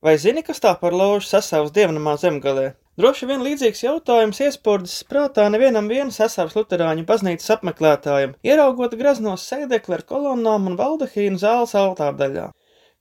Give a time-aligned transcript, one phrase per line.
[0.00, 2.70] Vai zini, kas tā par ložu sasaules dievnamā zemgalē?
[3.00, 9.98] Droši vien līdzīgs jautājums iespurdzis prātā nevienam viena sasaules luterāņu baznīcas apmeklētājam, ieraugot graznos sēdekli
[9.98, 12.46] ar kolonnām un baldahīnu zāles altārdaļā.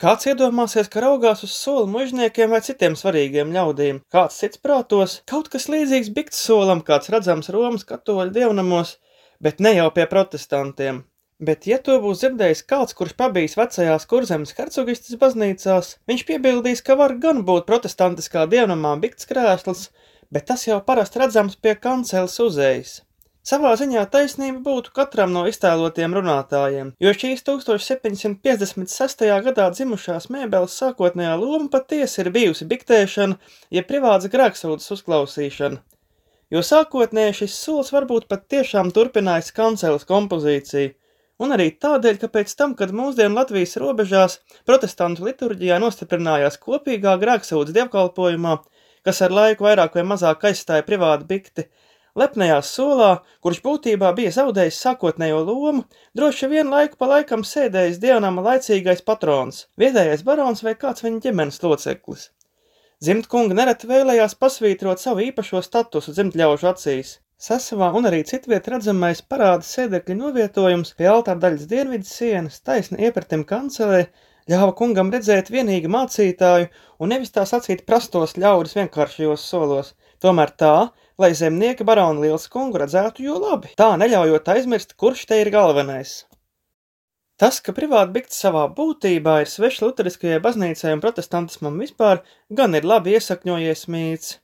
[0.00, 5.52] Kāds iedomāsies, ka raugās uz soli mužniekiem vai citiem svarīgiem ļaudīm, kāds cits prātos, kaut
[5.52, 8.96] kas līdzīgs bikts solam, kāds redzams Romas katoļu dievnamos,
[9.40, 11.04] bet ne jau pie protestantiem.
[11.36, 16.96] Bet, ja to būs dzirdējis kāds, kurš pabijis vecajās kurzemes hercogistas baznīcās, viņš piebildīs, ka
[16.96, 19.90] var gan būt protestantiskā dievnamā bikts krēsls,
[20.32, 22.94] bet tas jau parasti redzams pie kanceles uzējas.
[23.46, 29.28] Savā ziņā taisnība būtu katram no iztēlotiem runātājiem, jo šīs 1756.
[29.44, 33.36] gadā dzimušās mēbeles sākotnējā loma patiesi ir bijusi biktēšana,
[33.76, 35.84] ja privāts grēksūdas uzklausīšana,
[36.50, 40.96] jo sākotnēji šis solis varbūt pat tiešām turpinājis kanceles kompozīciju,
[41.42, 47.74] un arī tādēļ, ka pēc tam, kad mūsdienu Latvijas robežās protestantu liturģijā nostiprinājās kopīgā grēksūdas
[47.76, 48.58] dievkalpojumā,
[49.06, 51.66] kas ar laiku vairāk vai mazāk aizstāja privātu bikti,
[52.16, 53.10] lepnajā solā,
[53.44, 55.84] kurš būtībā bija zaudējis sākotnējo lomu,
[56.16, 61.62] droši vien laiku pa laikam sēdējis dievnama laicīgais patrons, vietējais barons vai kāds viņa ģimenes
[61.62, 62.30] loceklis.
[63.04, 69.66] Zimtkunga nereti vēlējās pasvītrot savu īpašo statusu dzimtļaužu acīs, Sasavā un arī citviet redzamais parāda
[69.70, 73.98] sēdekļa novietojums pie altāra daļas dienvidu sienas, taisni iepratim kancelē,
[74.48, 79.92] ļāva kungam redzēt vienīgi mācītāju un nevis tā sacīt prastos ļaudis vienkāršajos solos,
[80.24, 80.72] tomēr tā,
[81.20, 86.16] lai zemnieki baroni liels kungu redzētu jo labi, tā neļaujot aizmirst, kurš te ir galvenais.
[87.36, 92.88] Tas, ka privāta bikts savā būtībā ir svešs luteriskajai baznīcai un protestantismam vispār, gan ir
[92.88, 94.38] labi iesakņojies mīts.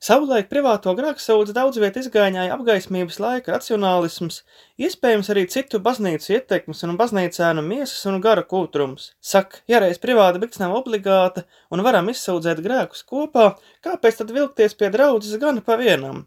[0.00, 4.38] Savulaik privāto grēksūdzi daudz viet izgāņāja apgaismības laika racionālisms,
[4.80, 9.10] iespējams arī citu baznīcu ietekmes un baznīcēnu miesas un gara kūtrums.
[9.20, 13.50] Sak, ja reiz privāta bikts nav obligāta un varam izsūdzēt grēkus kopā,
[13.84, 16.22] kāpēc tad vilkties pie draudzes gan pa vienam?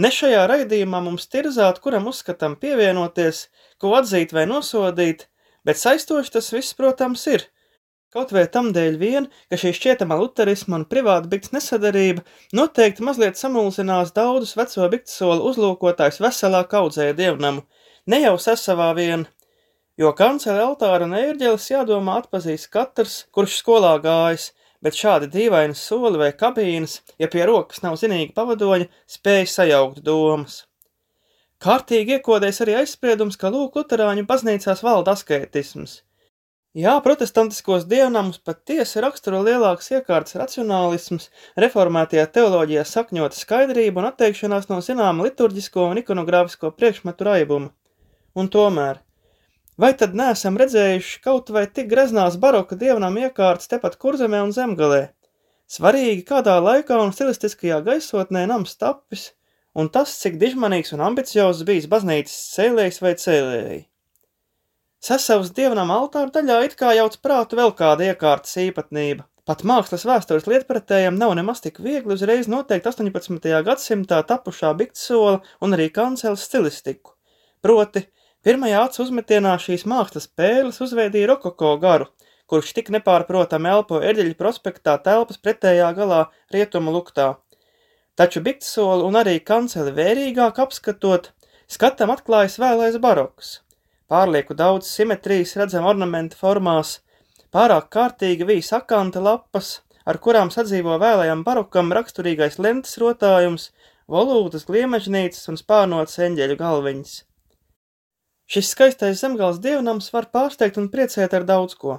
[0.00, 5.28] Ne šajā raidījumā mums tirzāt, kuram uzskatam pievienoties, ko atzīt vai nosodīt,
[5.68, 7.44] bet saistoši tas viss, protams, ir–
[8.14, 12.22] Kaut vai tam dēļ vien, ka šī šķietamā luterisma un privāta bikts nesadarība
[12.54, 17.64] noteikti mazliet samulsinās daudzus veco biktsolu uzlūkotājs veselā kaudzē dievnamu,
[18.06, 19.26] ne jau sasavā vien,
[19.98, 24.52] jo kancele altāra un ērģeles jādomā atpazīs katrs, kurš skolā gājis,
[24.86, 28.86] bet šādi dīvaini soli vai kabīnes, ja pie rokas nav zinīgi pavadoņa,
[29.18, 30.62] spēj sajaukt domas.
[31.58, 36.02] Kārtīgi iekodēs arī aizspriedums, ka lūk luterāņu baznīcās valda askētisms–
[36.76, 41.30] Jā, protestantiskos dievnamus patiesi raksturo lielāks iekārtas racionālisms,
[41.64, 47.70] reformētajā teoloģijā sakņota skaidrība un atteikšanās no zināma liturģisko un ikonogrāfisko priekšmetu raibuma.
[48.36, 49.00] Un tomēr,
[49.80, 55.02] vai tad neesam redzējuši kaut vai tik greznās baroka dievnam iekārtas tepat kurzemē un zemgalē?
[55.78, 59.30] Svarīgi, kādā laikā un stilistiskajā gaisotnē nams tapis,
[59.72, 63.84] un tas, cik dižmanīgs un ambiciozs bijis baznīcas cēlējs vai cēlēji.
[65.04, 69.26] Sasavas dievnam altāra daļā it kā jauc prātu vēl kāda iekārtas īpatnība.
[69.46, 73.50] Pat mākslas vēstures lietpratējiem nav nemaz tik viegli uzreiz noteikt 18.
[73.66, 77.12] gadsimtā tapušā biktsola un arī kanceles stilistiku.
[77.62, 78.02] Proti,
[78.42, 82.08] pirmajā acu uzmetienā šīs mākslas pēles uzveidīja rokoko garu,
[82.50, 86.24] kurš tik nepārprotami elpo Erģeļa prospektā telpas pretējā galā
[86.56, 87.28] rietumu luktā.
[88.18, 91.30] Taču biktsoli un arī kanceli vērīgāk apskatot,
[91.68, 93.54] skatam atklājas vēlais baroks–
[94.12, 97.00] pārlieku daudz simetrijas redzam ornamenta formās,
[97.54, 103.70] pārāk kārtīgi vīs akanta lapas, ar kurām sadzīvo vēlējam barokam raksturīgais lentes rotājums,
[104.10, 107.14] volūtas gliemežnīcas un spārnotas eņģeļu galviņas.
[108.46, 111.98] Šis skaistais zemgals dievnams var pārsteigt un priecēt ar daudz ko.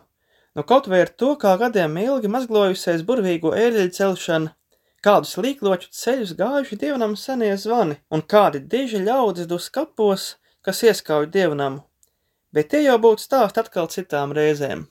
[0.55, 4.53] Nu kaut vai ar to, kā gadiem ilgi mazglojusies burvīgo ērļu celšana,
[5.03, 10.31] kādus līkloču ceļus gājuši dievnam senie zvani un kādi diži ļaudis dus kapos,
[10.63, 11.83] kas ieskauj dievnamu
[12.55, 14.85] bet tie jau būtu stāst atkal citām reizēm.